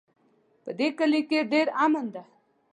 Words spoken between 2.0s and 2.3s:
ده